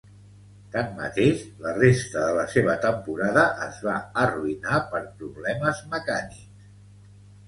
[0.75, 6.41] Tanmateix, la resta de la seva temporada es va arruïnar per problemes mecànics.